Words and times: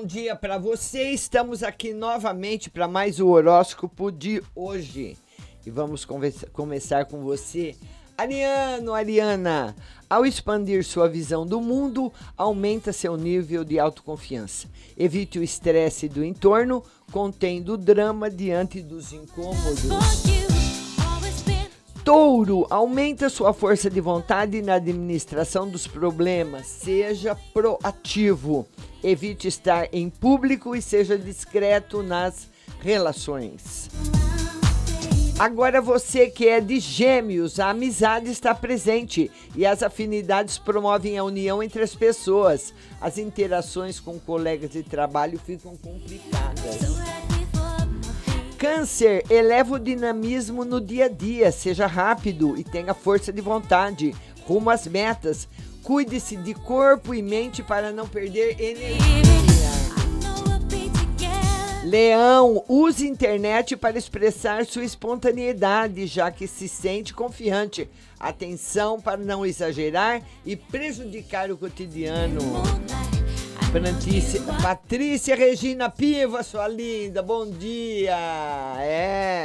Dia 0.09 0.35
para 0.35 0.57
você. 0.57 1.11
Estamos 1.11 1.63
aqui 1.63 1.93
novamente 1.93 2.71
para 2.71 2.89
mais 2.89 3.21
o 3.21 3.29
horóscopo 3.29 4.11
de 4.11 4.43
hoje. 4.57 5.19
E 5.67 5.71
vamos 5.71 6.07
começar 6.51 7.05
com 7.05 7.21
você, 7.21 7.77
Ariano, 8.17 8.95
Ariana. 8.95 9.77
Ao 10.09 10.25
expandir 10.25 10.83
sua 10.83 11.11
visão 11.11 11.47
do 11.47 11.61
mundo, 11.61 12.11
aumenta 12.39 12.91
seu 12.91 13.19
nível 13.19 13.63
de 13.63 13.79
autoconfiança. 13.79 14.67
Evite 14.97 15.39
o 15.39 15.43
estresse 15.43 16.09
do 16.09 16.25
entorno, 16.25 16.83
contendo 17.13 17.75
o 17.75 17.77
drama 17.77 18.31
diante 18.31 18.81
dos 18.81 19.13
incômodos. 19.13 19.85
Touro, 22.09 22.67
aumenta 22.71 23.29
sua 23.29 23.53
força 23.53 23.91
de 23.91 24.01
vontade 24.01 24.63
na 24.63 24.77
administração 24.77 25.69
dos 25.69 25.87
problemas. 25.87 26.67
Seja 26.67 27.37
proativo. 27.53 28.67
Evite 29.05 29.47
estar 29.47 29.91
em 29.93 30.09
público 30.09 30.75
e 30.75 30.81
seja 30.81 31.19
discreto 31.19 32.03
nas 32.03 32.49
relações. 32.81 33.91
Agora 35.39 35.83
você 35.83 36.31
que 36.31 36.49
é 36.49 36.63
de 36.63 36.81
gêmeos, 36.81 37.61
a 37.61 37.69
amizade 37.69 38.31
está 38.31 38.55
presente 38.55 39.31
e 39.55 39.67
as 39.67 39.83
afinidades 39.83 40.57
promovem 40.57 41.19
a 41.19 41.25
união 41.25 41.63
entre 41.63 41.83
as 41.83 41.95
pessoas. 41.95 42.73
As 43.03 43.19
interações 43.19 44.01
com 44.01 44.19
colegas 44.19 44.71
de 44.71 44.83
trabalho 44.83 45.39
ficam 45.39 45.77
complicadas. 45.77 47.18
Câncer, 48.59 49.25
eleva 49.31 49.77
o 49.77 49.79
dinamismo 49.79 50.65
no 50.65 50.81
dia 50.81 51.05
a 51.05 51.09
dia, 51.09 51.53
seja 51.53 51.87
rápido 51.87 52.59
e 52.59 52.65
tenha 52.65 52.93
força 52.93 53.33
de 53.33 53.41
vontade, 53.41 54.13
rumo 54.45 54.69
às 54.69 54.85
metas. 54.85 55.47
Cuide-se 55.85 56.37
de 56.37 56.55
corpo 56.55 57.15
e 57.15 57.23
mente 57.23 57.63
para 57.63 57.93
não 57.93 58.09
perder 58.09 58.61
energia. 58.61 59.29
Leão, 61.85 62.65
use 62.69 63.07
internet 63.07 63.77
para 63.77 63.97
expressar 63.97 64.67
sua 64.67 64.85
espontaneidade, 64.85 66.05
já 66.09 66.29
que 66.29 66.49
se 66.49 66.69
sente 66.69 67.15
confiante. 67.15 67.89
Atenção 68.19 69.01
para 69.01 69.17
não 69.17 69.47
exagerar 69.47 70.21
e 70.45 70.57
prejudicar 70.57 71.49
o 71.53 71.57
cotidiano. 71.57 72.41
Patrícia, 73.71 74.41
Patrícia 74.63 75.37
Regina 75.37 75.91
Piva, 75.91 76.43
sua 76.43 76.67
linda, 76.67 77.23
bom 77.23 77.47
dia! 77.47 78.17
É. 78.81 79.45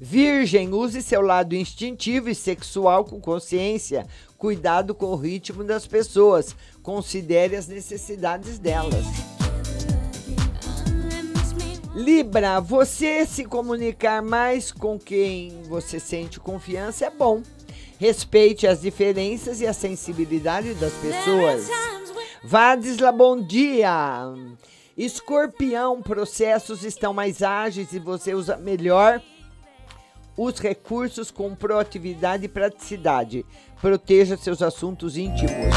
Virgem, 0.00 0.72
use 0.72 1.02
seu 1.02 1.20
lado 1.20 1.54
instintivo 1.54 2.30
e 2.30 2.34
sexual 2.34 3.04
com 3.04 3.20
consciência. 3.20 4.06
Cuidado 4.38 4.94
com 4.94 5.06
o 5.06 5.16
ritmo 5.16 5.62
das 5.62 5.86
pessoas. 5.86 6.56
Considere 6.82 7.56
as 7.56 7.68
necessidades 7.68 8.58
delas. 8.58 9.04
Libra, 11.94 12.58
você 12.58 13.26
se 13.26 13.44
comunicar 13.44 14.22
mais 14.22 14.72
com 14.72 14.98
quem 14.98 15.62
você 15.68 16.00
sente 16.00 16.40
confiança 16.40 17.04
é 17.04 17.10
bom. 17.10 17.42
Respeite 18.02 18.66
as 18.66 18.80
diferenças 18.80 19.60
e 19.60 19.66
a 19.68 19.72
sensibilidade 19.72 20.74
das 20.74 20.92
pessoas. 20.94 21.70
Vadisla, 22.42 23.12
bom 23.12 23.40
dia! 23.40 24.34
Escorpião, 24.98 26.02
processos 26.02 26.82
estão 26.82 27.14
mais 27.14 27.44
ágeis 27.44 27.92
e 27.92 28.00
você 28.00 28.34
usa 28.34 28.56
melhor 28.56 29.22
os 30.36 30.58
recursos 30.58 31.30
com 31.30 31.54
proatividade 31.54 32.46
e 32.46 32.48
praticidade. 32.48 33.46
Proteja 33.80 34.36
seus 34.36 34.62
assuntos 34.62 35.16
íntimos. 35.16 35.72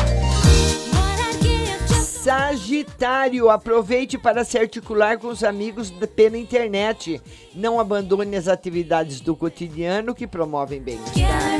Sagitário, 2.23 3.51
aproveite 3.51 4.17
para 4.17 4.43
se 4.43 4.57
articular 4.57 5.19
com 5.19 5.27
os 5.27 5.43
amigos 5.43 5.91
pela 6.15 6.39
internet. 6.39 7.21
Não 7.53 7.79
abandone 7.79 8.35
as 8.35 8.47
atividades 8.47 9.21
do 9.21 9.35
cotidiano 9.35 10.15
que 10.15 10.25
promovem 10.25 10.81
bem-estar. 10.81 11.54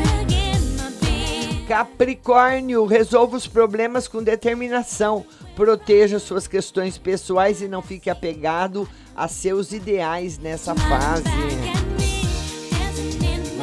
Capricórnio, 1.67 2.85
resolva 2.85 3.35
os 3.35 3.47
problemas 3.47 4.07
com 4.07 4.21
determinação. 4.21 5.25
Proteja 5.55 6.19
suas 6.19 6.47
questões 6.47 6.97
pessoais 6.97 7.61
e 7.61 7.67
não 7.67 7.81
fique 7.81 8.09
apegado 8.09 8.87
a 9.15 9.27
seus 9.27 9.71
ideais 9.71 10.37
nessa 10.37 10.75
fase. 10.75 11.23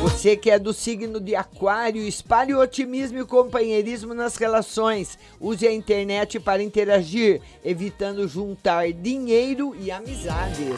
Você 0.02 0.36
que 0.36 0.50
é 0.50 0.58
do 0.58 0.72
signo 0.72 1.20
de 1.20 1.36
Aquário, 1.36 2.02
espalhe 2.02 2.52
o 2.52 2.60
otimismo 2.60 3.18
e 3.18 3.22
o 3.22 3.26
companheirismo 3.26 4.12
nas 4.12 4.34
relações. 4.34 5.16
Use 5.40 5.64
a 5.64 5.72
internet 5.72 6.40
para 6.40 6.60
interagir, 6.60 7.40
evitando 7.64 8.26
juntar 8.26 8.92
dinheiro 8.92 9.76
e 9.78 9.92
amizades. 9.92 10.74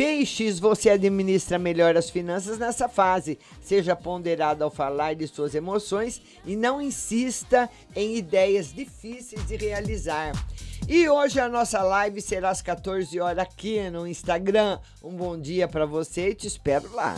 Peixes, 0.00 0.58
você 0.58 0.88
administra 0.88 1.58
melhor 1.58 1.94
as 1.94 2.08
finanças 2.08 2.56
nessa 2.56 2.88
fase. 2.88 3.38
Seja 3.60 3.94
ponderado 3.94 4.64
ao 4.64 4.70
falar 4.70 5.14
de 5.14 5.28
suas 5.28 5.54
emoções 5.54 6.22
e 6.46 6.56
não 6.56 6.80
insista 6.80 7.68
em 7.94 8.16
ideias 8.16 8.72
difíceis 8.72 9.46
de 9.46 9.56
realizar. 9.56 10.32
E 10.88 11.06
hoje 11.06 11.38
a 11.38 11.50
nossa 11.50 11.82
live 11.82 12.22
será 12.22 12.48
às 12.48 12.62
14 12.62 13.20
horas 13.20 13.44
aqui 13.44 13.90
no 13.90 14.06
Instagram. 14.06 14.78
Um 15.04 15.14
bom 15.14 15.38
dia 15.38 15.68
para 15.68 15.84
você 15.84 16.30
e 16.30 16.34
te 16.34 16.46
espero 16.46 16.90
lá. 16.94 17.14